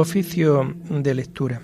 Oficio 0.00 0.74
de 0.88 1.14
lectura. 1.14 1.60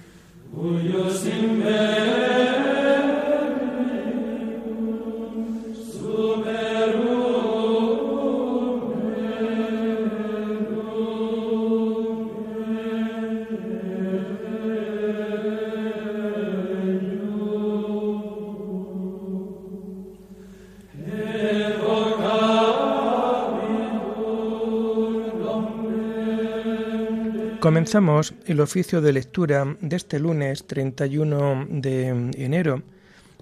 Comenzamos 27.67 28.33
el 28.47 28.61
oficio 28.61 29.01
de 29.01 29.13
lectura 29.13 29.77
de 29.81 29.97
este 29.97 30.21
lunes 30.21 30.69
31 30.69 31.67
de 31.69 32.31
enero 32.37 32.85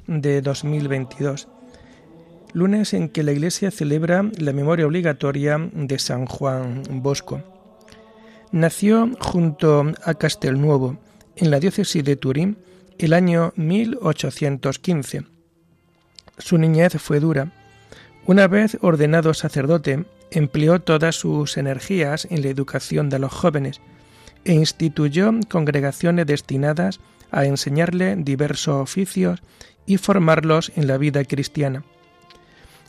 de 0.07 0.41
2022, 0.41 1.47
lunes 2.55 2.95
en 2.95 3.11
que 3.11 3.23
la 3.23 3.33
Iglesia 3.33 3.71
celebra 3.71 4.25
la 4.39 4.55
memoria 4.55 4.87
obligatoria 4.87 5.59
de 5.75 5.99
San 5.99 6.25
Juan 6.25 6.85
Bosco. 7.03 7.43
Nació 8.51 9.11
junto 9.21 9.93
a 10.03 10.15
Castelnuovo, 10.15 10.97
en 11.37 11.51
la 11.51 11.61
diócesis 11.61 12.03
de 12.03 12.17
Turín, 12.17 12.57
el 12.97 13.13
año 13.13 13.53
1815. 13.57 15.25
Su 16.39 16.57
niñez 16.57 16.95
fue 16.95 17.21
dura. 17.21 17.53
Una 18.25 18.49
vez 18.49 18.79
ordenado 18.81 19.35
sacerdote, 19.35 20.07
empleó 20.31 20.81
todas 20.81 21.15
sus 21.15 21.59
energías 21.59 22.27
en 22.31 22.41
la 22.41 22.49
educación 22.49 23.11
de 23.11 23.19
los 23.19 23.31
jóvenes, 23.31 23.83
e 24.45 24.53
instituyó 24.53 25.33
congregaciones 25.49 26.27
destinadas 26.27 27.01
a 27.31 27.47
enseñarle 27.47 28.17
diversos 28.17 28.81
oficios 28.81 29.41
y 29.87 29.99
formarlos 29.99 30.73
en 30.77 30.87
la 30.87 30.97
vida 30.99 31.25
cristiana. 31.25 31.83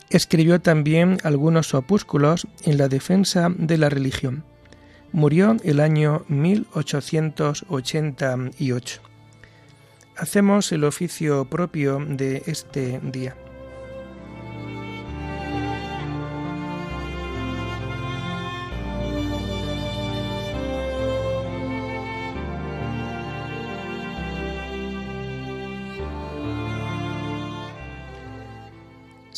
Escribió 0.08 0.60
también 0.60 1.18
algunos 1.24 1.74
opúsculos 1.74 2.46
en 2.64 2.78
la 2.78 2.86
defensa 2.88 3.48
de 3.56 3.76
la 3.76 3.88
religión. 3.88 4.44
Murió 5.12 5.56
el 5.64 5.80
año 5.80 6.24
1888. 6.28 9.00
Hacemos 10.16 10.70
el 10.72 10.84
oficio 10.84 11.44
propio 11.46 11.98
de 11.98 12.44
este 12.46 13.00
día. 13.02 13.34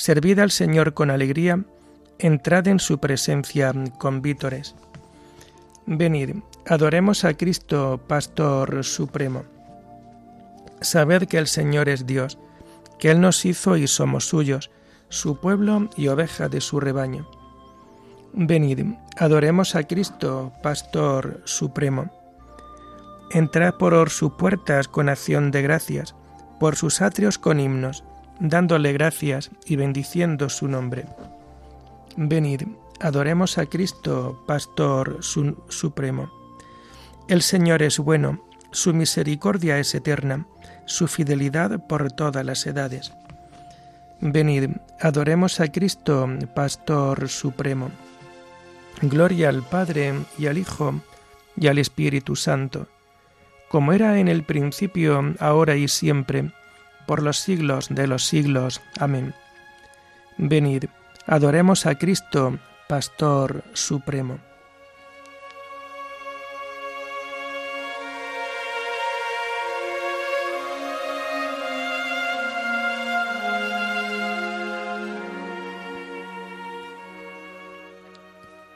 Servid 0.00 0.38
al 0.38 0.50
Señor 0.50 0.94
con 0.94 1.10
alegría, 1.10 1.62
entrad 2.18 2.68
en 2.68 2.78
su 2.78 3.00
presencia 3.00 3.70
con 3.98 4.22
vítores. 4.22 4.74
Venid, 5.84 6.36
adoremos 6.66 7.26
a 7.26 7.34
Cristo, 7.34 8.00
Pastor 8.08 8.82
Supremo. 8.82 9.44
Sabed 10.80 11.28
que 11.28 11.36
el 11.36 11.48
Señor 11.48 11.90
es 11.90 12.06
Dios, 12.06 12.38
que 12.98 13.10
Él 13.10 13.20
nos 13.20 13.44
hizo 13.44 13.76
y 13.76 13.86
somos 13.86 14.24
suyos, 14.24 14.70
su 15.10 15.38
pueblo 15.38 15.90
y 15.98 16.08
oveja 16.08 16.48
de 16.48 16.62
su 16.62 16.80
rebaño. 16.80 17.28
Venid, 18.32 18.94
adoremos 19.18 19.76
a 19.76 19.82
Cristo, 19.82 20.50
Pastor 20.62 21.42
Supremo. 21.44 22.10
Entrad 23.32 23.74
por 23.74 24.08
sus 24.08 24.32
puertas 24.32 24.88
con 24.88 25.10
acción 25.10 25.50
de 25.50 25.60
gracias, 25.60 26.14
por 26.58 26.76
sus 26.76 27.02
atrios 27.02 27.36
con 27.36 27.60
himnos 27.60 28.02
dándole 28.40 28.92
gracias 28.92 29.50
y 29.66 29.76
bendiciendo 29.76 30.48
su 30.48 30.66
nombre. 30.66 31.04
Venid, 32.16 32.62
adoremos 32.98 33.58
a 33.58 33.66
Cristo, 33.66 34.42
Pastor 34.46 35.18
Supremo. 35.22 36.30
El 37.28 37.42
Señor 37.42 37.82
es 37.82 37.98
bueno, 37.98 38.42
su 38.72 38.92
misericordia 38.92 39.78
es 39.78 39.94
eterna, 39.94 40.46
su 40.86 41.06
fidelidad 41.06 41.86
por 41.86 42.10
todas 42.10 42.44
las 42.44 42.66
edades. 42.66 43.12
Venid, 44.20 44.70
adoremos 45.00 45.60
a 45.60 45.70
Cristo, 45.70 46.28
Pastor 46.54 47.28
Supremo. 47.28 47.90
Gloria 49.02 49.48
al 49.48 49.62
Padre 49.62 50.14
y 50.38 50.46
al 50.46 50.58
Hijo 50.58 51.00
y 51.56 51.68
al 51.68 51.78
Espíritu 51.78 52.36
Santo, 52.36 52.86
como 53.68 53.92
era 53.92 54.18
en 54.18 54.28
el 54.28 54.42
principio, 54.42 55.34
ahora 55.38 55.76
y 55.76 55.88
siempre, 55.88 56.52
por 57.10 57.24
los 57.24 57.40
siglos 57.40 57.88
de 57.90 58.06
los 58.06 58.24
siglos. 58.24 58.80
Amén. 59.00 59.34
Venid, 60.38 60.84
adoremos 61.26 61.84
a 61.86 61.96
Cristo, 61.96 62.56
Pastor 62.88 63.64
Supremo. 63.72 64.38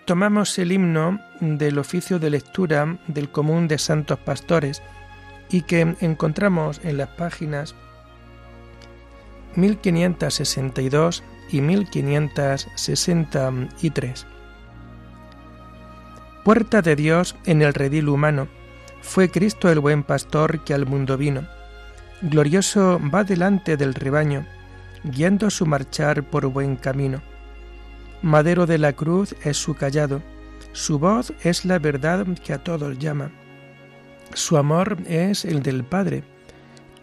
Tomamos 0.06 0.58
el 0.58 0.72
himno 0.72 1.20
del 1.38 1.78
oficio 1.78 2.18
de 2.18 2.30
lectura 2.30 2.98
del 3.06 3.30
común 3.30 3.68
de 3.68 3.78
santos 3.78 4.18
pastores 4.18 4.82
y 5.50 5.62
que 5.62 5.94
encontramos 6.00 6.80
en 6.82 6.96
las 6.96 7.10
páginas 7.10 7.76
1562 9.56 11.22
y 11.50 11.60
1563. 11.60 14.26
Puerta 16.44 16.80
de 16.82 16.96
Dios 16.96 17.36
en 17.46 17.62
el 17.62 17.72
redil 17.72 18.08
humano, 18.08 18.48
fue 19.00 19.30
Cristo 19.30 19.70
el 19.70 19.78
buen 19.80 20.02
pastor 20.02 20.64
que 20.64 20.74
al 20.74 20.86
mundo 20.86 21.16
vino. 21.16 21.46
Glorioso 22.22 23.00
va 23.14 23.22
delante 23.22 23.76
del 23.76 23.94
rebaño, 23.94 24.44
guiando 25.04 25.50
su 25.50 25.66
marchar 25.66 26.24
por 26.24 26.46
buen 26.46 26.74
camino. 26.76 27.22
Madero 28.22 28.66
de 28.66 28.78
la 28.78 28.94
cruz 28.94 29.36
es 29.44 29.58
su 29.58 29.74
callado, 29.74 30.22
su 30.72 30.98
voz 30.98 31.32
es 31.42 31.64
la 31.64 31.78
verdad 31.78 32.26
que 32.42 32.52
a 32.52 32.64
todos 32.64 32.98
llama. 32.98 33.30
Su 34.32 34.56
amor 34.56 34.96
es 35.06 35.44
el 35.44 35.62
del 35.62 35.84
Padre, 35.84 36.24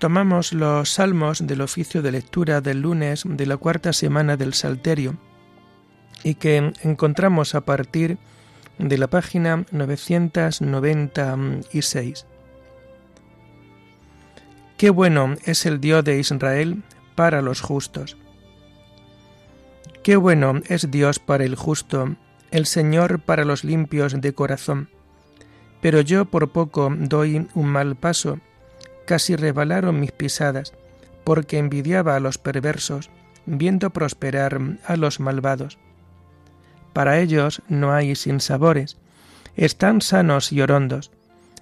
Tomamos 0.00 0.52
los 0.54 0.94
salmos 0.94 1.46
del 1.46 1.60
oficio 1.60 2.00
de 2.00 2.10
lectura 2.10 2.62
del 2.62 2.80
lunes 2.80 3.24
de 3.26 3.44
la 3.44 3.58
cuarta 3.58 3.92
semana 3.92 4.38
del 4.38 4.54
Salterio 4.54 5.18
y 6.24 6.36
que 6.36 6.72
encontramos 6.82 7.54
a 7.54 7.66
partir 7.66 8.16
de 8.78 8.96
la 8.96 9.08
página 9.08 9.66
996. 9.70 12.26
Qué 14.78 14.88
bueno 14.88 15.34
es 15.44 15.66
el 15.66 15.82
Dios 15.82 16.02
de 16.02 16.18
Israel 16.18 16.82
para 17.14 17.42
los 17.42 17.60
justos. 17.60 18.16
Qué 20.02 20.16
bueno 20.16 20.62
es 20.70 20.90
Dios 20.90 21.18
para 21.18 21.44
el 21.44 21.56
justo, 21.56 22.16
el 22.50 22.64
Señor 22.64 23.20
para 23.20 23.44
los 23.44 23.64
limpios 23.64 24.18
de 24.18 24.32
corazón. 24.32 24.88
Pero 25.82 26.00
yo 26.00 26.24
por 26.24 26.52
poco 26.52 26.90
doy 26.90 27.46
un 27.52 27.66
mal 27.66 27.96
paso, 27.96 28.40
casi 29.10 29.34
rebalaron 29.34 29.98
mis 29.98 30.12
pisadas, 30.12 30.72
porque 31.24 31.58
envidiaba 31.58 32.14
a 32.14 32.20
los 32.20 32.38
perversos, 32.38 33.10
viendo 33.44 33.90
prosperar 33.90 34.60
a 34.86 34.96
los 34.96 35.18
malvados. 35.18 35.78
Para 36.92 37.18
ellos 37.18 37.60
no 37.68 37.92
hay 37.92 38.14
sinsabores, 38.14 38.98
están 39.56 40.00
sanos 40.00 40.52
y 40.52 40.60
orondos, 40.60 41.10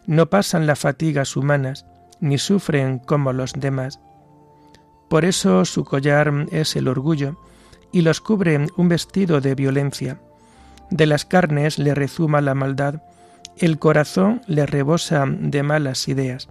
no 0.06 0.28
pasan 0.28 0.66
las 0.66 0.80
fatigas 0.80 1.36
humanas, 1.36 1.86
ni 2.20 2.36
sufren 2.36 2.98
como 2.98 3.32
los 3.32 3.54
demás. 3.54 3.98
Por 5.08 5.24
eso 5.24 5.64
su 5.64 5.86
collar 5.86 6.30
es 6.52 6.76
el 6.76 6.86
orgullo, 6.86 7.38
y 7.92 8.02
los 8.02 8.20
cubre 8.20 8.66
un 8.76 8.88
vestido 8.90 9.40
de 9.40 9.54
violencia. 9.54 10.20
De 10.90 11.06
las 11.06 11.24
carnes 11.24 11.78
le 11.78 11.94
rezuma 11.94 12.42
la 12.42 12.52
maldad, 12.52 13.00
el 13.56 13.78
corazón 13.78 14.42
le 14.46 14.66
rebosa 14.66 15.24
de 15.26 15.62
malas 15.62 16.08
ideas. 16.08 16.50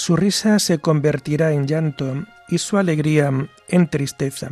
Su 0.00 0.16
risa 0.16 0.58
se 0.60 0.78
convertirá 0.78 1.52
en 1.52 1.66
llanto 1.66 2.24
y 2.48 2.56
su 2.56 2.78
alegría 2.78 3.30
en 3.68 3.90
tristeza. 3.90 4.48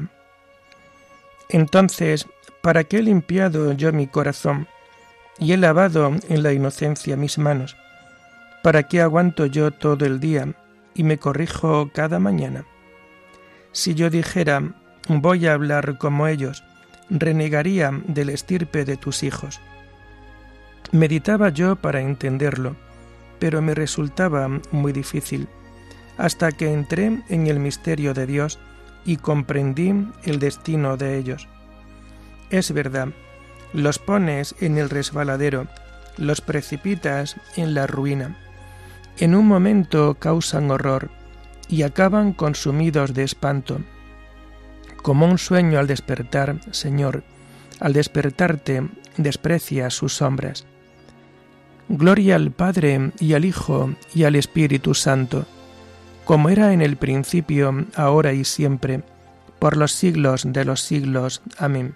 Entonces, 1.49 2.27
¿para 2.61 2.85
qué 2.85 2.99
he 2.99 3.03
limpiado 3.03 3.73
yo 3.73 3.91
mi 3.91 4.09
corazón 4.09 4.69
y 5.39 5.53
he 5.53 5.57
lavado 5.57 6.15
en 6.29 6.43
la 6.43 6.53
inocencia 6.53 7.17
mis 7.17 7.39
manos? 7.39 7.79
¿Para 8.63 8.83
qué 8.83 9.01
aguanto 9.01 9.47
yo 9.47 9.71
todo 9.71 10.05
el 10.05 10.21
día 10.21 10.53
y 10.93 11.03
me 11.03 11.17
corrijo 11.17 11.91
cada 11.95 12.19
mañana? 12.19 12.67
Si 13.73 13.95
yo 13.95 14.11
dijera, 14.11 14.75
voy 15.09 15.47
a 15.47 15.55
hablar 15.55 15.97
como 15.97 16.27
ellos, 16.27 16.63
renegaría 17.09 17.91
del 18.07 18.29
estirpe 18.29 18.85
de 18.85 18.99
tus 18.99 19.23
hijos. 19.23 19.63
Meditaba 20.93 21.49
yo 21.49 21.77
para 21.77 22.03
entenderlo 22.03 22.77
pero 23.39 23.63
me 23.63 23.75
resultaba 23.75 24.49
muy 24.71 24.93
difícil, 24.93 25.49
hasta 26.17 26.53
que 26.53 26.73
entré 26.73 27.23
en 27.29 27.47
el 27.47 27.61
misterio 27.61 28.15
de 28.15 28.27
Dios 28.27 28.59
y 29.05 29.17
comprendí 29.17 29.95
el 30.25 30.39
destino 30.39 30.97
de 30.97 31.17
ellos. 31.17 31.49
Es 32.51 32.73
verdad, 32.73 33.09
los 33.73 33.99
pones 33.99 34.55
en 34.61 34.79
el 34.79 34.91
resbaladero, 34.91 35.67
los 36.17 36.41
precipitas 36.41 37.37
en 37.57 37.75
la 37.75 37.87
ruina. 37.87 38.37
En 39.19 39.35
un 39.35 39.47
momento 39.47 40.17
causan 40.19 40.71
horror 40.71 41.11
y 41.69 41.83
acaban 41.83 42.33
consumidos 42.33 43.15
de 43.15 43.25
espanto. 43.25 43.81
Como 45.03 45.27
un 45.27 45.39
sueño 45.39 45.79
al 45.79 45.87
despertar, 45.87 46.57
Señor, 46.71 47.25
al 47.81 47.93
despertarte 47.93 48.89
desprecias 49.17 49.95
sus 49.95 50.15
sombras. 50.15 50.67
Gloria 51.89 52.37
al 52.37 52.51
Padre 52.51 53.13
y 53.19 53.33
al 53.33 53.47
Hijo 53.47 53.91
y 54.15 54.25
al 54.25 54.37
Espíritu 54.37 54.95
Santo, 54.95 55.47
como 56.27 56.51
era 56.51 56.75
en 56.75 56.83
el 56.83 56.97
principio, 56.97 57.87
ahora 57.95 58.35
y 58.35 58.45
siempre, 58.45 59.03
por 59.59 59.77
los 59.77 59.93
siglos 59.93 60.45
de 60.47 60.65
los 60.67 60.83
siglos. 60.83 61.41
Amén. 61.57 61.95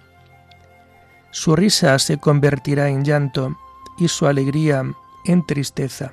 Su 1.30 1.56
risa 1.56 1.98
se 1.98 2.16
convertirá 2.16 2.88
en 2.88 3.04
llanto 3.04 3.56
y 3.98 4.08
su 4.08 4.26
alegría 4.26 4.84
en 5.26 5.46
tristeza. 5.46 6.12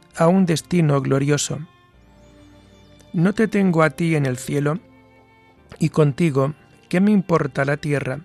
a 0.15 0.27
un 0.27 0.45
destino 0.45 1.01
glorioso. 1.01 1.59
No 3.13 3.33
te 3.33 3.47
tengo 3.47 3.83
a 3.83 3.89
ti 3.89 4.15
en 4.15 4.25
el 4.25 4.37
cielo, 4.37 4.79
y 5.79 5.89
contigo, 5.89 6.53
¿qué 6.89 7.01
me 7.01 7.11
importa 7.11 7.65
la 7.65 7.77
tierra? 7.77 8.21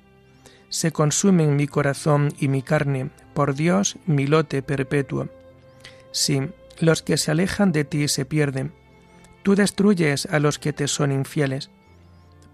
Se 0.69 0.93
consumen 0.93 1.57
mi 1.57 1.67
corazón 1.67 2.33
y 2.39 2.49
mi 2.49 2.63
carne, 2.63 3.11
por 3.35 3.55
Dios 3.55 3.97
mi 4.07 4.27
lote 4.27 4.63
perpetuo. 4.63 5.29
Sí, 6.13 6.41
los 6.81 7.03
que 7.03 7.17
se 7.17 7.31
alejan 7.31 7.73
de 7.73 7.85
ti 7.85 8.09
se 8.09 8.25
pierden. 8.25 8.73
Tú 9.43 9.55
destruyes 9.55 10.27
a 10.27 10.41
los 10.41 10.59
que 10.59 10.73
te 10.73 10.89
son 10.89 11.13
infieles. 11.13 11.71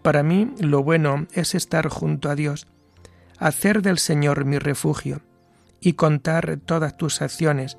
Para 0.02 0.22
mí 0.22 0.52
lo 0.58 0.82
bueno 0.82 1.26
es 1.32 1.54
estar 1.54 1.88
junto 1.88 2.28
a 2.28 2.34
Dios, 2.34 2.66
hacer 3.38 3.82
del 3.82 3.98
Señor 3.98 4.44
mi 4.44 4.58
refugio, 4.58 5.22
y 5.80 5.94
contar 5.94 6.58
todas 6.64 6.96
tus 6.96 7.22
acciones, 7.22 7.78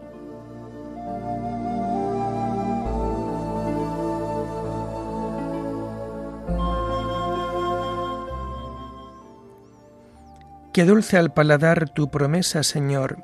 Qué 10.73 10.85
dulce 10.85 11.17
al 11.17 11.33
paladar 11.33 11.89
tu 11.89 12.09
promesa, 12.09 12.63
Señor, 12.63 13.17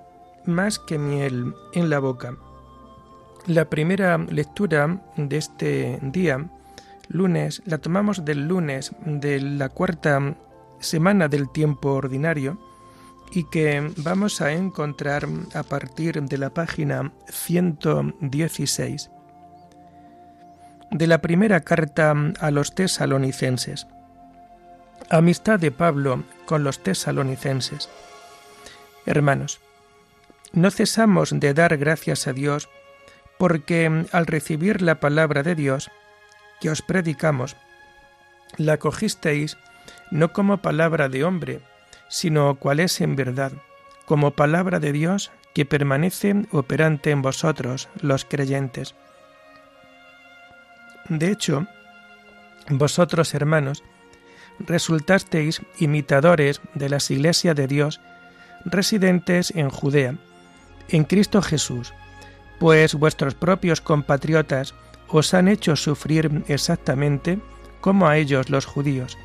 más 0.46 0.80
que 0.80 0.98
miel 0.98 1.54
en 1.74 1.90
la 1.90 2.00
boca. 2.00 2.36
La 3.46 3.70
primera 3.70 4.18
lectura 4.18 5.02
de 5.16 5.38
este 5.38 5.98
día, 6.02 6.50
lunes, 7.08 7.62
la 7.66 7.78
tomamos 7.78 8.26
del 8.26 8.50
lunes 8.50 8.92
de 9.06 9.40
la 9.40 9.70
cuarta 9.70 10.36
semana 10.82 11.30
del 11.30 11.50
tiempo 11.50 11.94
ordinario 11.94 12.60
y 13.32 13.46
que 13.46 13.94
vamos 13.96 14.42
a 14.42 14.52
encontrar 14.52 15.26
a 15.54 15.64
partir 15.64 16.22
de 16.22 16.38
la 16.38 16.50
página 16.50 17.14
116. 17.30 19.10
de 20.90 21.08
la 21.08 21.22
primera 21.22 21.62
carta 21.62 22.14
a 22.40 22.52
los 22.52 22.74
tesalonicenses. 22.74 23.88
Amistad 25.10 25.60
de 25.60 25.72
Pablo 25.72 26.24
con 26.46 26.64
los 26.64 26.80
tesalonicenses. 26.80 27.90
Hermanos, 29.06 29.60
no 30.52 30.70
cesamos 30.72 31.32
de 31.40 31.54
dar 31.54 31.78
gracias 31.78 32.28
a 32.28 32.34
Dios 32.34 32.70
porque 33.38 34.06
al 34.12 34.26
recibir 34.26 34.82
la 34.82 35.00
palabra 35.00 35.44
de 35.44 35.56
Dios 35.56 35.92
que 36.60 36.70
os 36.70 36.82
predicamos, 36.82 37.56
la 38.58 38.78
cogisteis 38.78 39.58
no 40.12 40.34
como 40.34 40.58
palabra 40.58 41.10
de 41.10 41.24
hombre, 41.24 41.62
sino 42.10 42.56
cual 42.56 42.80
es 42.80 43.00
en 43.02 43.16
verdad, 43.16 43.52
como 44.06 44.32
palabra 44.32 44.80
de 44.80 44.92
Dios 44.92 45.32
que 45.54 45.66
permanece 45.66 46.36
operante 46.52 47.12
en 47.12 47.22
vosotros, 47.22 47.90
los 48.02 48.26
creyentes. 48.26 48.96
De 51.10 51.32
hecho, 51.32 51.68
vosotros, 52.70 53.34
hermanos, 53.34 53.84
resultasteis 54.60 55.62
imitadores 55.80 56.62
de 56.74 56.90
las 56.90 57.12
iglesias 57.12 57.56
de 57.56 57.68
Dios 57.68 58.02
residentes 58.66 59.52
en 59.56 59.70
Judea, 59.70 60.16
en 60.90 61.04
Cristo 61.04 61.42
Jesús, 61.42 61.94
pues 62.60 62.96
vuestros 62.96 63.36
propios 63.36 63.82
compatriotas 63.82 64.74
os 65.08 65.34
han 65.34 65.48
hecho 65.48 65.76
sufrir 65.76 66.44
exactamente 66.48 67.40
como 67.82 68.08
a 68.08 68.18
ellos 68.18 68.50
los 68.50 68.66
judíos, 68.66 69.18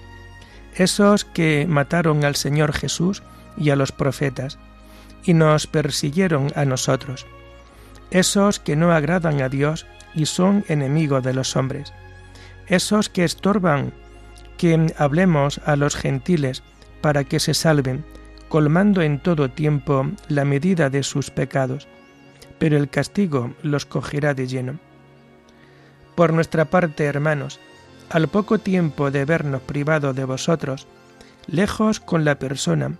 esos 0.74 1.24
que 1.24 1.66
mataron 1.68 2.24
al 2.24 2.36
Señor 2.36 2.72
Jesús 2.72 3.22
y 3.56 3.70
a 3.70 3.76
los 3.76 3.92
profetas, 3.92 4.58
y 5.24 5.34
nos 5.34 5.66
persiguieron 5.66 6.52
a 6.54 6.64
nosotros, 6.64 7.26
esos 8.10 8.60
que 8.60 8.76
no 8.76 8.92
agradan 8.92 9.40
a 9.40 9.48
Dios 9.48 9.86
y 10.14 10.26
son 10.26 10.64
enemigos 10.68 11.22
de 11.22 11.34
los 11.34 11.56
hombres, 11.56 11.92
esos 12.66 13.08
que 13.08 13.24
estorban 13.24 13.92
que 14.62 14.94
hablemos 14.96 15.60
a 15.66 15.74
los 15.74 15.96
gentiles 15.96 16.62
para 17.00 17.24
que 17.24 17.40
se 17.40 17.52
salven, 17.52 18.04
colmando 18.48 19.02
en 19.02 19.18
todo 19.18 19.50
tiempo 19.50 20.06
la 20.28 20.44
medida 20.44 20.88
de 20.88 21.02
sus 21.02 21.32
pecados, 21.32 21.88
pero 22.60 22.76
el 22.76 22.88
castigo 22.88 23.52
los 23.64 23.86
cogerá 23.86 24.34
de 24.34 24.46
lleno. 24.46 24.78
Por 26.14 26.32
nuestra 26.32 26.66
parte, 26.66 27.06
hermanos, 27.06 27.58
al 28.08 28.28
poco 28.28 28.60
tiempo 28.60 29.10
de 29.10 29.24
vernos 29.24 29.62
privados 29.62 30.14
de 30.14 30.26
vosotros, 30.26 30.86
lejos 31.48 31.98
con 31.98 32.24
la 32.24 32.38
persona, 32.38 32.98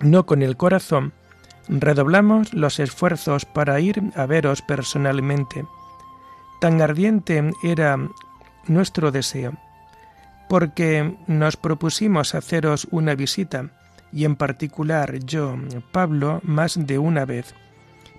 no 0.00 0.24
con 0.24 0.40
el 0.40 0.56
corazón, 0.56 1.12
redoblamos 1.68 2.54
los 2.54 2.80
esfuerzos 2.80 3.44
para 3.44 3.80
ir 3.80 4.02
a 4.16 4.24
veros 4.24 4.62
personalmente. 4.62 5.66
Tan 6.58 6.80
ardiente 6.80 7.50
era 7.62 7.98
nuestro 8.66 9.10
deseo, 9.10 9.58
porque 10.50 11.14
nos 11.28 11.56
propusimos 11.56 12.34
haceros 12.34 12.88
una 12.90 13.14
visita, 13.14 13.70
y 14.12 14.24
en 14.24 14.34
particular 14.34 15.20
yo, 15.20 15.56
Pablo, 15.92 16.40
más 16.42 16.74
de 16.88 16.98
una 16.98 17.24
vez. 17.24 17.54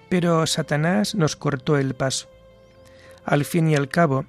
Pero 0.07 0.47
Satanás 0.47 1.13
nos 1.13 1.35
cortó 1.35 1.75
el 1.75 1.93
paso. 1.93 2.29
Al 3.25 3.43
fin 3.43 3.69
y 3.69 3.75
al 3.75 3.89
cabo, 3.89 4.23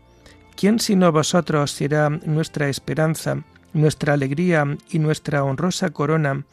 ¿quién 0.56 0.80
sino 0.80 1.12
vosotros 1.12 1.70
será 1.70 2.10
nuestra 2.10 2.68
esperanza, 2.68 3.44
nuestra 3.72 4.14
alegría 4.14 4.66
y 4.90 4.98
nuestra 4.98 5.44
honrosa 5.44 5.90
corona 5.90 6.44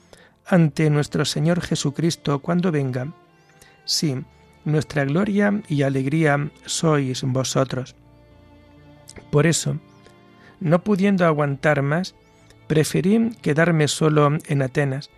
ante 0.46 0.92
nuestro 0.92 1.26
Señor 1.26 1.62
Jesucristo 1.62 2.38
cuando 2.44 2.72
venga? 2.72 3.12
Sí, 3.86 4.24
nuestra 4.66 5.04
gloria 5.04 5.64
y 5.68 5.82
alegría 5.82 6.52
sois 6.68 7.24
vosotros. 7.24 7.96
Por 9.32 9.48
eso, 9.48 9.80
no 10.60 10.84
pudiendo 10.84 11.26
aguantar 11.26 11.82
más, 11.82 12.16
preferí 12.68 13.32
quedarme 13.42 13.88
solo 13.88 14.38
en 14.48 14.62
Atenas 14.62 15.10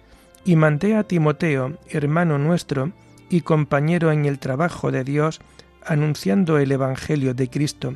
y 0.46 0.56
mandé 0.56 0.96
a 0.96 1.04
Timoteo, 1.04 1.78
hermano 1.90 2.38
nuestro 2.38 2.92
y 3.30 3.42
compañero 3.42 4.12
en 4.12 4.26
el 4.26 4.40
trabajo 4.40 4.92
de 4.92 5.04
Dios, 5.04 5.42
anunciando 5.86 6.58
el 6.58 6.72
Evangelio 6.72 7.34
de 7.34 7.50
Cristo, 7.50 7.94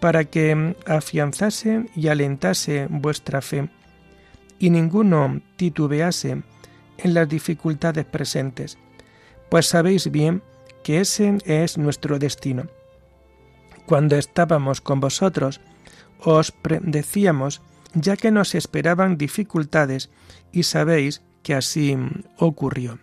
para 0.00 0.24
que 0.24 0.76
afianzase 0.86 1.86
y 1.94 2.08
alentase 2.08 2.86
vuestra 2.88 3.42
fe, 3.42 3.68
y 4.58 4.70
ninguno 4.70 5.40
titubease 5.56 6.42
en 6.98 7.14
las 7.14 7.28
dificultades 7.28 8.04
presentes, 8.04 8.78
pues 9.50 9.66
sabéis 9.66 10.10
bien 10.10 10.42
que 10.82 11.00
ese 11.00 11.38
es 11.44 11.78
nuestro 11.78 12.18
destino. 12.18 12.66
Cuando 13.86 14.16
estábamos 14.16 14.80
con 14.80 15.00
vosotros, 15.00 15.60
os 16.20 16.54
decíamos 16.82 17.62
ya 17.94 18.16
que 18.16 18.30
nos 18.30 18.54
esperaban 18.54 19.16
dificultades 19.16 20.10
y 20.52 20.64
sabéis 20.64 21.22
que 21.42 21.54
así 21.54 21.96
ocurrió. 22.38 22.98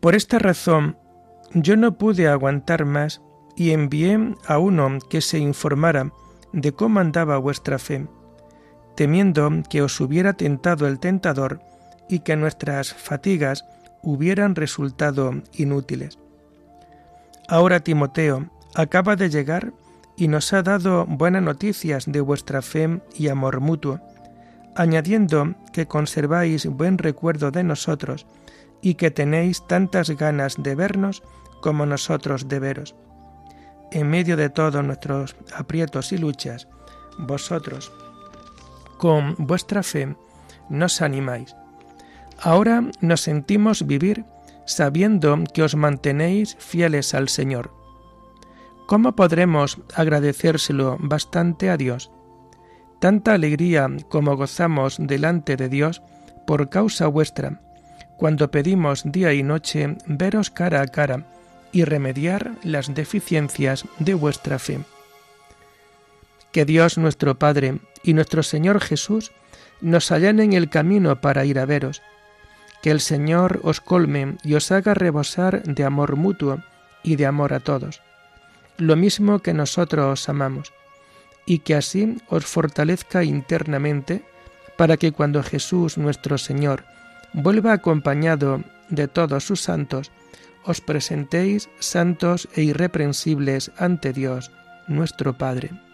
Por 0.00 0.14
esta 0.14 0.38
razón, 0.38 0.96
yo 1.54 1.76
no 1.76 1.96
pude 1.96 2.28
aguantar 2.28 2.84
más 2.84 3.22
y 3.56 3.70
envié 3.70 4.34
a 4.46 4.58
uno 4.58 4.98
que 5.08 5.20
se 5.20 5.38
informara 5.38 6.12
de 6.52 6.72
cómo 6.72 7.00
andaba 7.00 7.38
vuestra 7.38 7.78
fe, 7.78 8.06
temiendo 8.94 9.50
que 9.68 9.82
os 9.82 10.00
hubiera 10.00 10.34
tentado 10.34 10.86
el 10.86 10.98
tentador 10.98 11.60
y 12.08 12.20
que 12.20 12.36
nuestras 12.36 12.92
fatigas 12.92 13.64
hubieran 14.02 14.54
resultado 14.54 15.42
inútiles. 15.54 16.18
Ahora 17.48 17.80
Timoteo 17.80 18.50
acaba 18.74 19.16
de 19.16 19.30
llegar 19.30 19.72
y 20.16 20.28
nos 20.28 20.52
ha 20.52 20.62
dado 20.62 21.06
buenas 21.06 21.42
noticias 21.42 22.04
de 22.06 22.20
vuestra 22.20 22.62
fe 22.62 23.00
y 23.14 23.28
amor 23.28 23.60
mutuo 23.60 24.00
añadiendo 24.76 25.54
que 25.72 25.86
conserváis 25.86 26.66
buen 26.66 26.98
recuerdo 26.98 27.50
de 27.50 27.64
nosotros 27.64 28.26
y 28.82 28.94
que 28.94 29.10
tenéis 29.10 29.66
tantas 29.66 30.10
ganas 30.10 30.56
de 30.58 30.74
vernos 30.74 31.22
como 31.62 31.86
nosotros 31.86 32.46
de 32.48 32.60
veros. 32.60 32.94
En 33.90 34.08
medio 34.08 34.36
de 34.36 34.50
todos 34.50 34.84
nuestros 34.84 35.34
aprietos 35.54 36.12
y 36.12 36.18
luchas, 36.18 36.68
vosotros, 37.18 37.90
con 38.98 39.34
vuestra 39.38 39.82
fe, 39.82 40.14
nos 40.68 41.00
animáis. 41.00 41.56
Ahora 42.38 42.84
nos 43.00 43.22
sentimos 43.22 43.86
vivir 43.86 44.24
sabiendo 44.66 45.38
que 45.54 45.62
os 45.62 45.74
mantenéis 45.74 46.56
fieles 46.58 47.14
al 47.14 47.28
Señor. 47.28 47.72
¿Cómo 48.86 49.16
podremos 49.16 49.78
agradecérselo 49.94 50.96
bastante 51.00 51.70
a 51.70 51.76
Dios? 51.76 52.10
tanta 52.98 53.34
alegría 53.34 53.88
como 54.08 54.36
gozamos 54.36 54.96
delante 54.98 55.56
de 55.56 55.68
Dios 55.68 56.02
por 56.46 56.70
causa 56.70 57.06
vuestra, 57.06 57.60
cuando 58.16 58.50
pedimos 58.50 59.02
día 59.04 59.32
y 59.32 59.42
noche 59.42 59.96
veros 60.06 60.50
cara 60.50 60.80
a 60.80 60.86
cara 60.86 61.26
y 61.72 61.84
remediar 61.84 62.52
las 62.62 62.94
deficiencias 62.94 63.84
de 63.98 64.14
vuestra 64.14 64.58
fe. 64.58 64.80
Que 66.52 66.64
Dios 66.64 66.96
nuestro 66.96 67.38
Padre 67.38 67.80
y 68.02 68.14
nuestro 68.14 68.42
Señor 68.42 68.80
Jesús 68.80 69.32
nos 69.80 70.10
allanen 70.10 70.54
el 70.54 70.70
camino 70.70 71.20
para 71.20 71.44
ir 71.44 71.58
a 71.58 71.66
veros, 71.66 72.02
que 72.82 72.90
el 72.90 73.00
Señor 73.00 73.60
os 73.62 73.80
colme 73.80 74.36
y 74.42 74.54
os 74.54 74.72
haga 74.72 74.94
rebosar 74.94 75.62
de 75.64 75.84
amor 75.84 76.16
mutuo 76.16 76.62
y 77.02 77.16
de 77.16 77.26
amor 77.26 77.52
a 77.52 77.60
todos, 77.60 78.00
lo 78.78 78.96
mismo 78.96 79.40
que 79.40 79.54
nosotros 79.54 80.20
os 80.20 80.28
amamos 80.28 80.72
y 81.46 81.60
que 81.60 81.74
así 81.74 82.16
os 82.28 82.44
fortalezca 82.44 83.24
internamente 83.24 84.22
para 84.76 84.96
que 84.96 85.12
cuando 85.12 85.42
Jesús 85.42 85.96
nuestro 85.96 86.38
Señor 86.38 86.84
vuelva 87.32 87.72
acompañado 87.72 88.62
de 88.88 89.08
todos 89.08 89.44
sus 89.44 89.60
santos, 89.60 90.10
os 90.64 90.80
presentéis 90.80 91.68
santos 91.78 92.48
e 92.54 92.62
irreprensibles 92.62 93.70
ante 93.78 94.12
Dios 94.12 94.50
nuestro 94.88 95.38
Padre. 95.38 95.85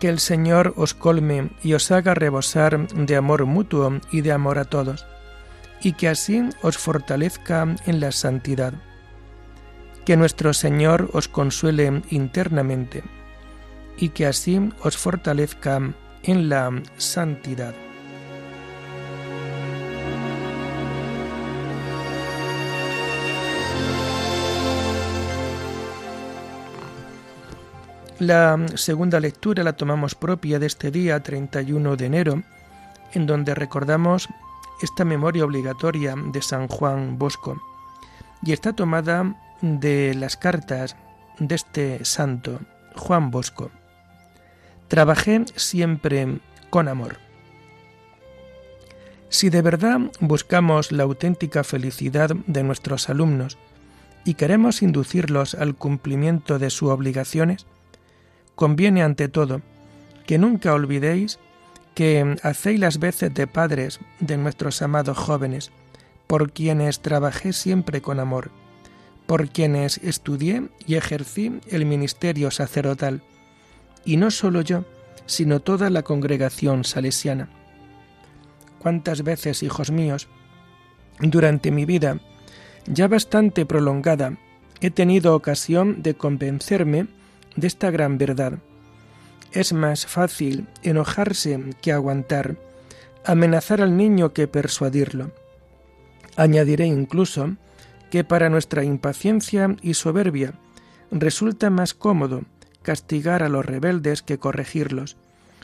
Que 0.00 0.08
el 0.08 0.18
Señor 0.18 0.74
os 0.76 0.94
colme 0.94 1.50
y 1.62 1.74
os 1.74 1.90
haga 1.92 2.14
rebosar 2.14 2.88
de 2.88 3.16
amor 3.16 3.44
mutuo 3.44 4.00
y 4.10 4.22
de 4.22 4.32
amor 4.32 4.58
a 4.58 4.64
todos, 4.64 5.06
y 5.82 5.92
que 5.92 6.08
así 6.08 6.42
os 6.62 6.78
fortalezca 6.78 7.76
en 7.86 8.00
la 8.00 8.10
santidad. 8.10 8.72
Que 10.04 10.16
nuestro 10.16 10.54
Señor 10.54 11.10
os 11.12 11.28
consuele 11.28 12.02
internamente, 12.10 13.04
y 13.98 14.08
que 14.08 14.26
así 14.26 14.58
os 14.82 14.96
fortalezca 14.96 15.92
en 16.22 16.48
la 16.48 16.82
santidad. 16.96 17.74
La 28.20 28.58
segunda 28.74 29.18
lectura 29.18 29.64
la 29.64 29.72
tomamos 29.72 30.14
propia 30.14 30.58
de 30.58 30.66
este 30.66 30.90
día 30.90 31.22
31 31.22 31.96
de 31.96 32.04
enero, 32.04 32.42
en 33.14 33.26
donde 33.26 33.54
recordamos 33.54 34.28
esta 34.82 35.06
memoria 35.06 35.42
obligatoria 35.42 36.14
de 36.14 36.42
San 36.42 36.68
Juan 36.68 37.18
Bosco 37.18 37.56
y 38.42 38.52
está 38.52 38.74
tomada 38.74 39.36
de 39.62 40.12
las 40.14 40.36
cartas 40.36 40.96
de 41.38 41.54
este 41.54 42.04
santo, 42.04 42.60
Juan 42.94 43.30
Bosco. 43.30 43.70
Trabajé 44.88 45.46
siempre 45.56 46.40
con 46.68 46.88
amor. 46.88 47.16
Si 49.30 49.48
de 49.48 49.62
verdad 49.62 49.98
buscamos 50.20 50.92
la 50.92 51.04
auténtica 51.04 51.64
felicidad 51.64 52.32
de 52.46 52.64
nuestros 52.64 53.08
alumnos 53.08 53.56
y 54.26 54.34
queremos 54.34 54.82
inducirlos 54.82 55.54
al 55.54 55.74
cumplimiento 55.74 56.58
de 56.58 56.68
sus 56.68 56.90
obligaciones, 56.90 57.66
conviene 58.60 59.02
ante 59.02 59.28
todo 59.28 59.62
que 60.26 60.36
nunca 60.36 60.74
olvidéis 60.74 61.38
que 61.94 62.36
hacéis 62.42 62.78
las 62.78 62.98
veces 62.98 63.32
de 63.32 63.46
padres 63.46 64.00
de 64.20 64.36
nuestros 64.36 64.82
amados 64.82 65.16
jóvenes, 65.16 65.72
por 66.26 66.52
quienes 66.52 67.00
trabajé 67.00 67.54
siempre 67.54 68.02
con 68.02 68.20
amor, 68.20 68.50
por 69.26 69.48
quienes 69.48 69.96
estudié 70.04 70.68
y 70.86 70.96
ejercí 70.96 71.58
el 71.70 71.86
ministerio 71.86 72.50
sacerdotal, 72.50 73.22
y 74.04 74.18
no 74.18 74.30
solo 74.30 74.60
yo, 74.60 74.84
sino 75.24 75.60
toda 75.60 75.88
la 75.88 76.02
congregación 76.02 76.84
salesiana. 76.84 77.48
Cuántas 78.78 79.22
veces, 79.22 79.62
hijos 79.62 79.90
míos, 79.90 80.28
durante 81.18 81.70
mi 81.70 81.86
vida, 81.86 82.18
ya 82.86 83.08
bastante 83.08 83.64
prolongada, 83.64 84.36
he 84.82 84.90
tenido 84.90 85.34
ocasión 85.34 86.02
de 86.02 86.12
convencerme 86.12 87.06
de 87.60 87.66
esta 87.66 87.90
gran 87.90 88.18
verdad. 88.18 88.58
Es 89.52 89.72
más 89.72 90.06
fácil 90.06 90.66
enojarse 90.82 91.60
que 91.80 91.92
aguantar, 91.92 92.56
amenazar 93.24 93.80
al 93.80 93.96
niño 93.96 94.32
que 94.32 94.48
persuadirlo. 94.48 95.32
Añadiré 96.36 96.86
incluso 96.86 97.56
que 98.10 98.24
para 98.24 98.48
nuestra 98.48 98.84
impaciencia 98.84 99.76
y 99.82 99.94
soberbia 99.94 100.54
resulta 101.10 101.70
más 101.70 101.94
cómodo 101.94 102.42
castigar 102.82 103.42
a 103.42 103.48
los 103.48 103.64
rebeldes 103.64 104.22
que 104.22 104.38
corregirlos, 104.38 105.16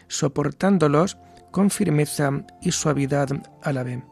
soportándolos 0.08 1.18
con 1.50 1.70
firmeza 1.70 2.44
y 2.60 2.72
suavidad 2.72 3.28
a 3.62 3.72
la 3.72 3.82
vez. 3.82 4.02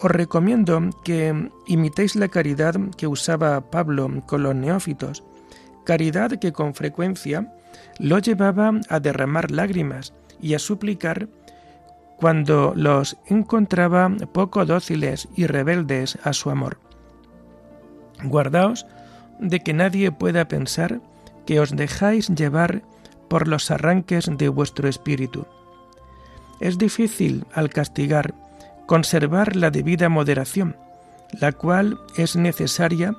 Os 0.00 0.10
recomiendo 0.10 0.90
que 1.04 1.50
imitéis 1.66 2.16
la 2.16 2.28
caridad 2.28 2.74
que 2.96 3.06
usaba 3.06 3.70
Pablo 3.70 4.22
con 4.26 4.42
los 4.42 4.54
neófitos, 4.54 5.24
caridad 5.84 6.32
que 6.38 6.52
con 6.52 6.74
frecuencia 6.74 7.52
lo 7.98 8.18
llevaba 8.18 8.72
a 8.88 9.00
derramar 9.00 9.50
lágrimas 9.50 10.12
y 10.40 10.54
a 10.54 10.58
suplicar 10.58 11.28
cuando 12.16 12.72
los 12.76 13.16
encontraba 13.26 14.10
poco 14.32 14.64
dóciles 14.64 15.28
y 15.36 15.46
rebeldes 15.46 16.18
a 16.22 16.32
su 16.32 16.50
amor. 16.50 16.78
Guardaos 18.22 18.86
de 19.38 19.60
que 19.60 19.74
nadie 19.74 20.12
pueda 20.12 20.48
pensar 20.48 21.00
que 21.46 21.60
os 21.60 21.76
dejáis 21.76 22.28
llevar 22.28 22.82
por 23.28 23.48
los 23.48 23.70
arranques 23.70 24.30
de 24.30 24.48
vuestro 24.48 24.88
espíritu. 24.88 25.46
Es 26.60 26.78
difícil, 26.78 27.44
al 27.52 27.68
castigar, 27.70 28.34
conservar 28.86 29.56
la 29.56 29.70
debida 29.70 30.08
moderación, 30.08 30.76
la 31.40 31.52
cual 31.52 31.98
es 32.16 32.36
necesaria 32.36 33.14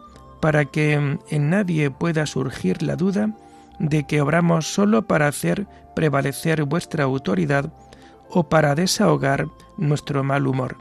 para 0.46 0.66
que 0.66 0.94
en 0.94 1.50
nadie 1.50 1.90
pueda 1.90 2.28
surgir 2.28 2.84
la 2.84 2.96
duda 2.96 3.32
de 3.80 4.06
que 4.06 4.22
obramos 4.22 4.72
solo 4.72 5.08
para 5.08 5.28
hacer 5.28 5.66
prevalecer 5.96 6.66
vuestra 6.66 7.06
autoridad 7.06 7.74
o 8.30 8.48
para 8.48 8.76
desahogar 8.76 9.48
nuestro 9.78 10.24
mal 10.24 10.46
humor. 10.46 10.78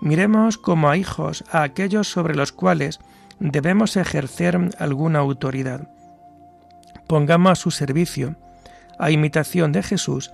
Miremos 0.00 0.56
como 0.56 0.88
a 0.88 0.96
hijos 0.96 1.44
a 1.52 1.62
aquellos 1.62 2.08
sobre 2.08 2.34
los 2.34 2.52
cuales 2.52 3.00
debemos 3.38 3.98
ejercer 3.98 4.58
alguna 4.78 5.18
autoridad 5.18 5.90
pongamos 7.12 7.52
a 7.52 7.56
su 7.56 7.70
servicio, 7.70 8.36
a 8.98 9.10
imitación 9.10 9.70
de 9.72 9.82
Jesús, 9.82 10.30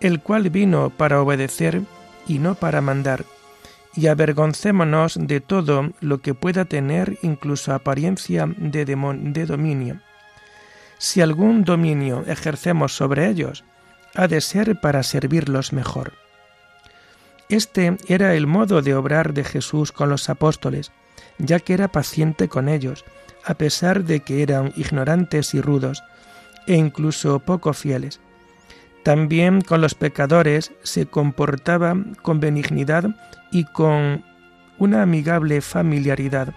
el 0.00 0.20
cual 0.20 0.50
vino 0.50 0.90
para 0.90 1.22
obedecer 1.22 1.80
y 2.28 2.40
no 2.40 2.56
para 2.56 2.82
mandar, 2.82 3.24
y 3.94 4.06
avergoncémonos 4.06 5.18
de 5.18 5.40
todo 5.40 5.90
lo 6.00 6.20
que 6.20 6.34
pueda 6.34 6.64
tener 6.64 7.18
incluso 7.22 7.74
apariencia 7.74 8.46
de, 8.56 8.84
de 8.84 9.46
dominio. 9.46 10.00
Si 10.98 11.20
algún 11.20 11.64
dominio 11.64 12.24
ejercemos 12.26 12.94
sobre 12.94 13.28
ellos, 13.28 13.64
ha 14.14 14.28
de 14.28 14.40
ser 14.40 14.80
para 14.80 15.02
servirlos 15.02 15.72
mejor. 15.72 16.12
Este 17.48 17.96
era 18.06 18.34
el 18.34 18.46
modo 18.46 18.80
de 18.82 18.94
obrar 18.94 19.32
de 19.34 19.44
Jesús 19.44 19.92
con 19.92 20.08
los 20.08 20.28
apóstoles, 20.28 20.92
ya 21.38 21.58
que 21.58 21.74
era 21.74 21.88
paciente 21.88 22.48
con 22.48 22.68
ellos, 22.68 23.04
a 23.44 23.54
pesar 23.54 24.04
de 24.04 24.20
que 24.20 24.42
eran 24.42 24.72
ignorantes 24.76 25.54
y 25.54 25.60
rudos, 25.60 26.02
e 26.66 26.74
incluso 26.74 27.40
poco 27.40 27.72
fieles. 27.72 28.20
También 29.02 29.60
con 29.60 29.80
los 29.80 29.94
pecadores 29.94 30.72
se 30.82 31.06
comportaba 31.06 31.96
con 32.22 32.40
benignidad 32.40 33.16
y 33.50 33.64
con 33.64 34.24
una 34.78 35.02
amigable 35.02 35.60
familiaridad, 35.60 36.54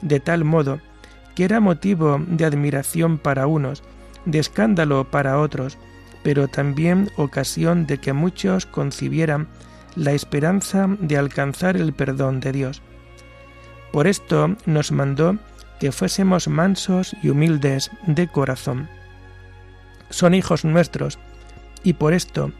de 0.00 0.20
tal 0.20 0.44
modo 0.44 0.80
que 1.34 1.44
era 1.44 1.60
motivo 1.60 2.20
de 2.26 2.44
admiración 2.44 3.18
para 3.18 3.46
unos, 3.46 3.82
de 4.24 4.38
escándalo 4.38 5.10
para 5.10 5.38
otros, 5.38 5.78
pero 6.22 6.48
también 6.48 7.10
ocasión 7.16 7.86
de 7.86 7.98
que 7.98 8.12
muchos 8.12 8.66
concibieran 8.66 9.48
la 9.96 10.12
esperanza 10.12 10.86
de 11.00 11.16
alcanzar 11.16 11.76
el 11.76 11.92
perdón 11.92 12.40
de 12.40 12.52
Dios. 12.52 12.82
Por 13.92 14.06
esto 14.06 14.56
nos 14.66 14.92
mandó 14.92 15.36
que 15.80 15.92
fuésemos 15.92 16.48
mansos 16.48 17.14
y 17.22 17.28
humildes 17.28 17.90
de 18.06 18.28
corazón 18.28 18.88
son 20.12 20.34
hijos 20.34 20.64
nuestros, 20.64 21.18
y 21.82 21.94
por 21.94 22.14
esto, 22.14 22.52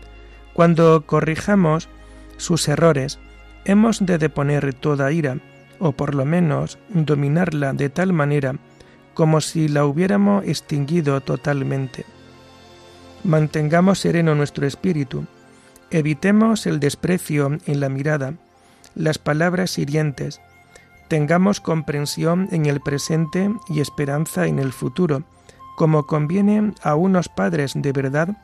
cuando 0.53 1.05
corrijamos 1.07 1.89
sus 2.37 2.69
errores, 2.69 3.19
hemos 3.65 4.05
de 4.05 4.19
deponer 4.19 4.75
toda 4.75 5.13
ira, 5.13 5.39
o 5.79 5.93
por 5.93 6.15
lo 6.15 6.25
menos 6.25 6.79
dominarla 6.91 7.73
de 7.73 7.89
tal 7.89 8.13
manera 8.13 8.57
como 9.15 9.41
si 9.41 9.69
la 9.69 9.85
hubiéramos 9.85 10.45
extinguido 10.47 11.21
totalmente. 11.21 12.05
Mantengamos 13.25 14.01
sereno 14.01 14.35
nuestro 14.35 14.67
espíritu, 14.67 15.27
evitemos 15.91 16.67
el 16.67 16.81
desprecio 16.81 17.59
en 17.67 17.81
la 17.81 17.89
mirada, 17.89 18.35
las 18.95 19.19
palabras 19.19 19.79
hirientes, 19.79 20.41
tengamos 21.09 21.61
comprensión 21.61 22.49
en 22.53 22.67
el 22.67 22.81
presente 22.81 23.51
y 23.69 23.81
esperanza 23.81 24.47
en 24.47 24.59
el 24.59 24.73
futuro, 24.73 25.25
como 25.77 26.07
conviene 26.07 26.73
a 26.83 26.95
unos 26.95 27.29
padres 27.29 27.73
de 27.77 27.93
verdad 27.93 28.37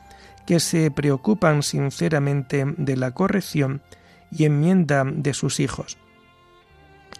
que 0.49 0.59
se 0.59 0.89
preocupan 0.89 1.61
sinceramente 1.61 2.65
de 2.75 2.97
la 2.97 3.11
corrección 3.11 3.83
y 4.31 4.45
enmienda 4.45 5.03
de 5.05 5.35
sus 5.35 5.59
hijos. 5.59 5.99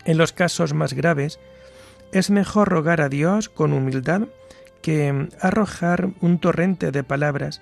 En 0.03 0.17
los 0.17 0.33
casos 0.33 0.73
más 0.73 0.93
graves, 0.93 1.39
es 2.11 2.31
mejor 2.31 2.69
rogar 2.69 3.01
a 3.01 3.07
Dios 3.07 3.47
con 3.47 3.71
humildad 3.71 4.23
que 4.81 5.29
arrojar 5.39 6.09
un 6.21 6.39
torrente 6.39 6.89
de 6.89 7.03
palabras, 7.03 7.61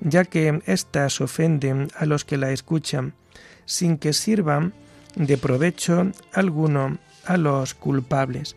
ya 0.00 0.24
que 0.24 0.62
éstas 0.64 1.20
ofenden 1.20 1.88
a 1.98 2.06
los 2.06 2.24
que 2.24 2.38
la 2.38 2.50
escuchan, 2.50 3.12
sin 3.66 3.98
que 3.98 4.14
sirvan 4.14 4.72
de 5.16 5.36
provecho 5.36 6.12
alguno 6.32 6.96
a 7.26 7.36
los 7.36 7.74
culpables. 7.74 8.56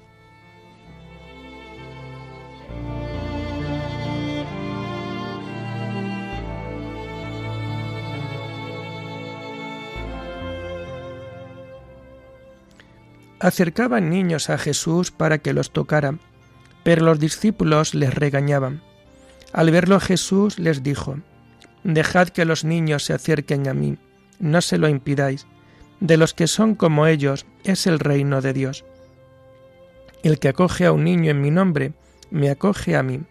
Acercaban 13.40 14.10
niños 14.10 14.50
a 14.50 14.58
Jesús 14.58 15.12
para 15.12 15.38
que 15.38 15.54
los 15.54 15.72
tocara, 15.72 16.16
pero 16.84 17.06
los 17.06 17.20
discípulos 17.20 17.94
les 17.94 18.14
regañaban. 18.14 18.82
Al 19.54 19.70
verlo 19.72 20.00
Jesús 20.00 20.58
les 20.58 20.82
dijo, 20.82 21.20
Dejad 21.84 22.30
que 22.30 22.46
los 22.46 22.64
niños 22.64 23.06
se 23.06 23.14
acerquen 23.14 23.68
a 23.68 23.74
mí, 23.74 23.98
no 24.40 24.62
se 24.62 24.78
lo 24.78 24.90
impidáis, 24.90 25.46
de 26.00 26.18
los 26.18 26.34
que 26.34 26.48
son 26.48 26.76
como 26.76 27.08
ellos 27.08 27.46
es 27.64 27.88
el 27.88 28.00
reino 28.00 28.42
de 28.42 28.54
Dios. 28.54 28.86
El 30.24 30.40
que 30.40 30.50
acoge 30.50 30.86
a 30.86 30.92
un 30.92 31.04
niño 31.04 31.32
en 31.32 31.42
mi 31.42 31.52
nombre, 31.52 31.94
me 32.32 32.50
acoge 32.50 32.96
a 32.96 33.04
mí. 33.04 33.22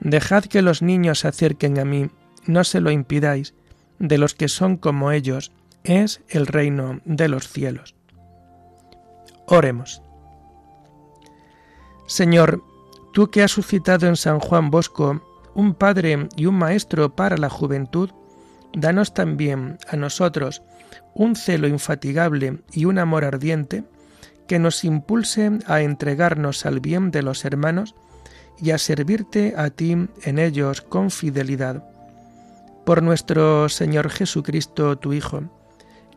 Dejad 0.00 0.44
que 0.44 0.62
los 0.62 0.80
niños 0.80 1.20
se 1.20 1.28
acerquen 1.28 1.78
a 1.78 1.84
mí, 1.84 2.10
no 2.46 2.64
se 2.64 2.80
lo 2.80 2.90
impidáis, 2.90 3.54
de 3.98 4.16
los 4.16 4.34
que 4.34 4.48
son 4.48 4.78
como 4.78 5.12
ellos 5.12 5.52
es 5.84 6.22
el 6.28 6.46
reino 6.46 7.00
de 7.04 7.28
los 7.28 7.48
cielos. 7.48 7.94
Oremos. 9.50 10.02
Señor, 12.06 12.62
Tú 13.12 13.30
que 13.30 13.42
has 13.42 13.50
suscitado 13.50 14.06
en 14.06 14.16
San 14.16 14.38
Juan 14.38 14.70
Bosco 14.70 15.20
un 15.54 15.74
padre 15.74 16.28
y 16.36 16.46
un 16.46 16.54
maestro 16.54 17.16
para 17.16 17.36
la 17.36 17.50
juventud, 17.50 18.10
danos 18.72 19.14
también 19.14 19.78
a 19.88 19.96
nosotros 19.96 20.62
un 21.14 21.34
celo 21.34 21.66
infatigable 21.66 22.60
y 22.72 22.84
un 22.84 22.98
amor 22.98 23.24
ardiente 23.24 23.82
que 24.46 24.60
nos 24.60 24.84
impulse 24.84 25.50
a 25.66 25.80
entregarnos 25.80 26.66
al 26.66 26.78
bien 26.78 27.10
de 27.10 27.22
los 27.22 27.44
hermanos 27.44 27.96
y 28.58 28.70
a 28.70 28.78
servirte 28.78 29.54
a 29.56 29.70
ti 29.70 29.96
en 30.22 30.38
ellos 30.38 30.82
con 30.82 31.10
fidelidad. 31.10 31.84
Por 32.86 33.02
nuestro 33.02 33.68
Señor 33.68 34.08
Jesucristo, 34.10 34.98
tu 34.98 35.12
Hijo, 35.12 35.42